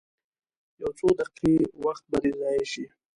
[0.81, 1.53] یو څو دقیقې
[1.83, 2.85] وخت به دې ضایع شي.